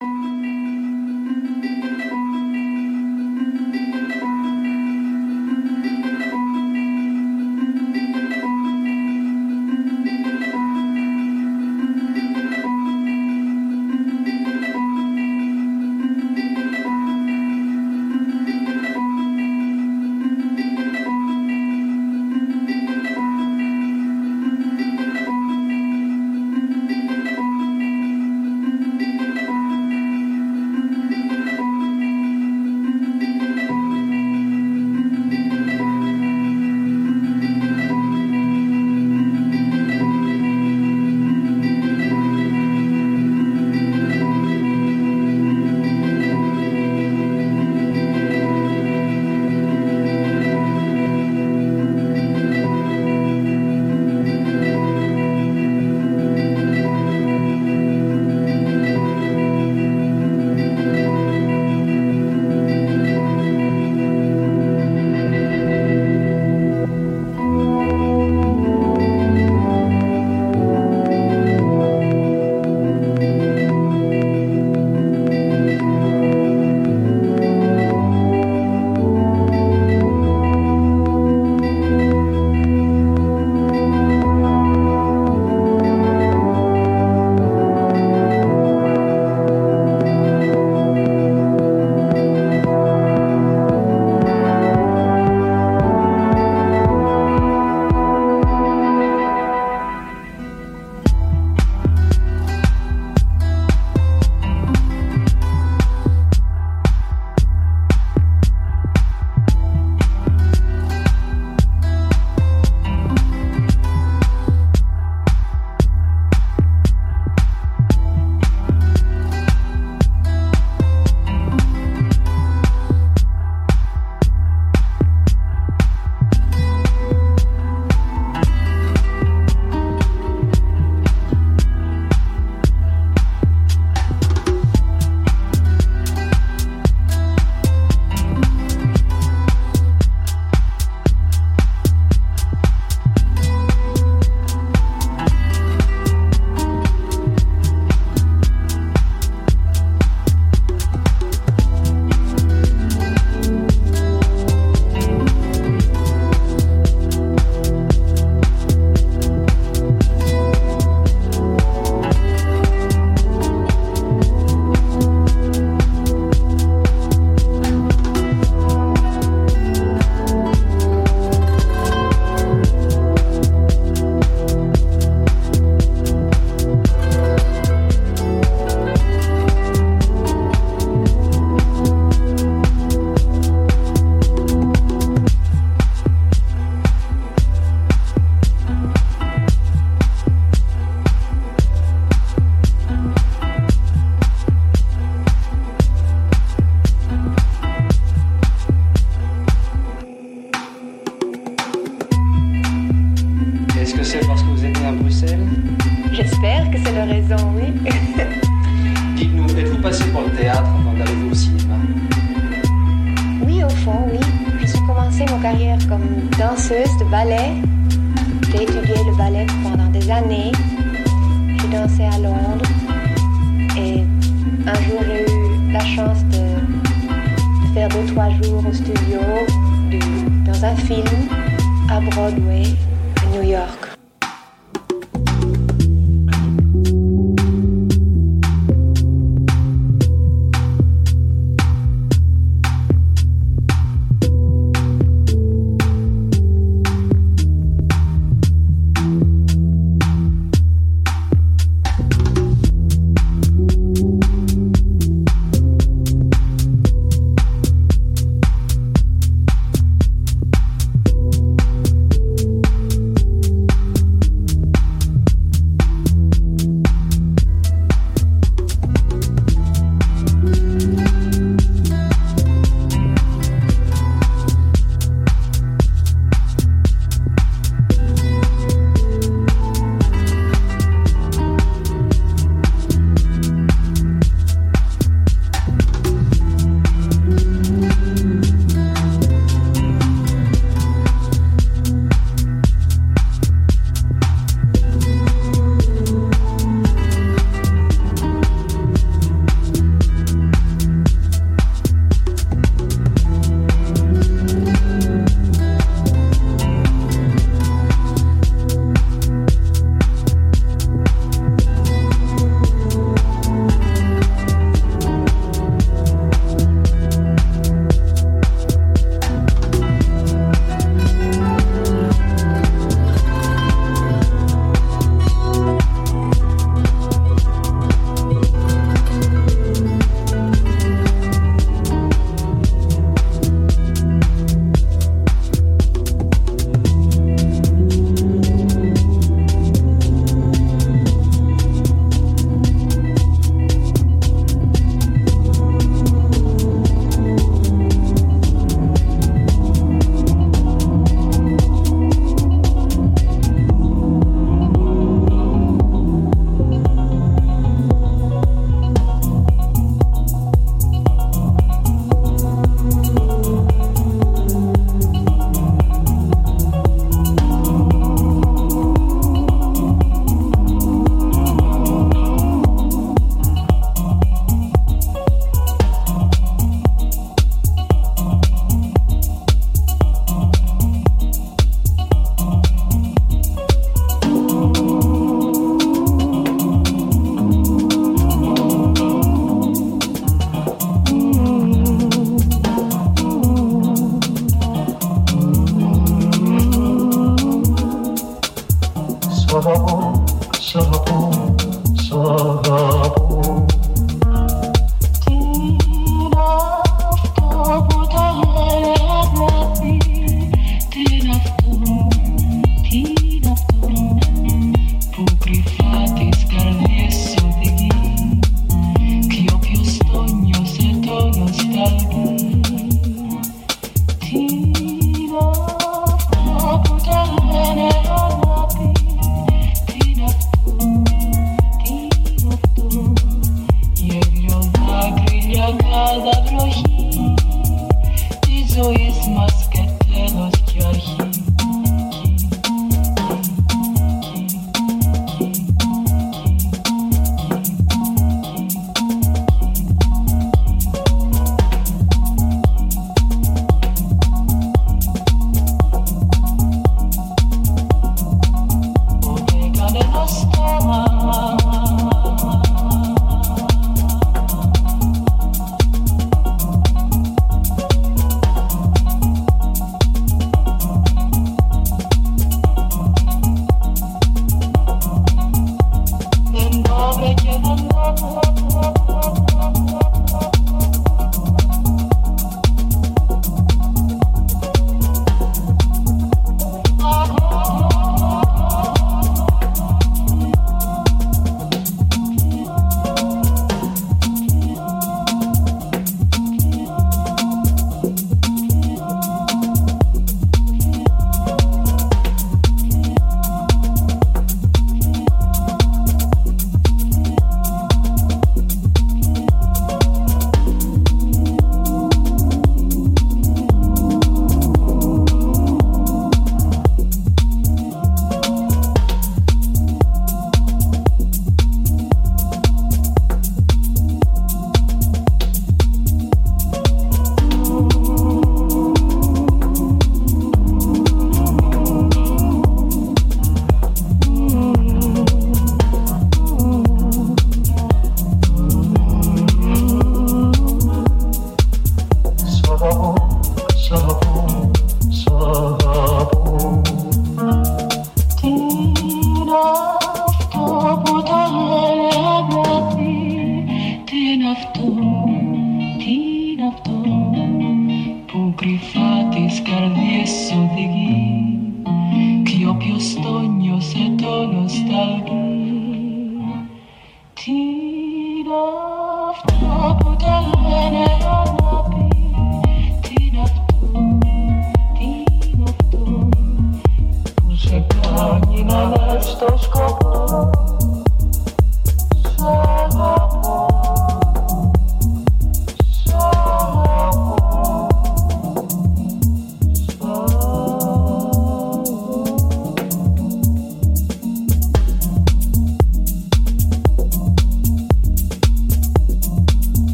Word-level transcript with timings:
Thank 0.00 0.14
you. 4.44 4.53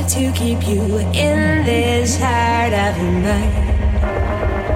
to 0.00 0.32
keep 0.32 0.66
you 0.66 0.98
in 1.12 1.64
this 1.64 2.18
heart 2.18 2.72
of 2.72 2.96
mine. 3.22 4.71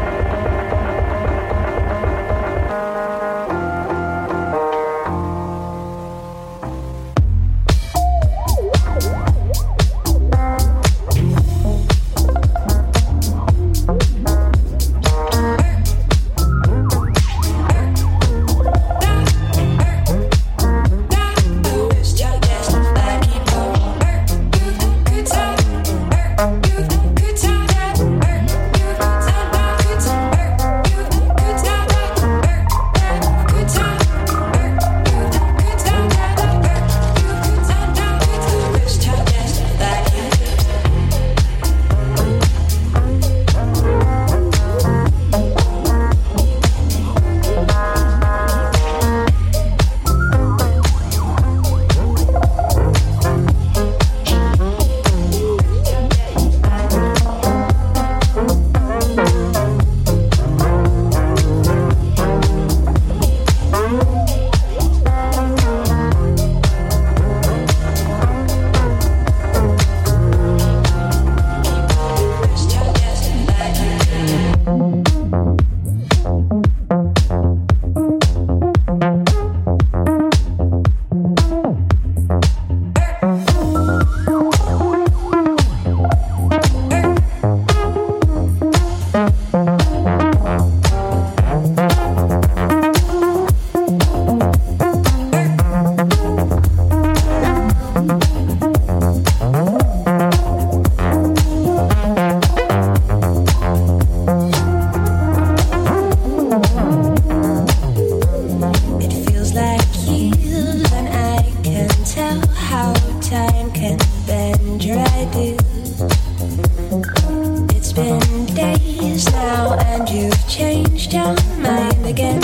changed 120.49 121.13
your 121.13 121.35
mind 121.59 122.07
again. 122.07 122.41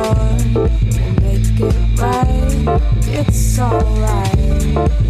We'll 0.00 1.14
make 1.20 1.60
it 1.60 2.00
right, 2.00 2.80
it's 3.08 3.58
alright. 3.58 5.09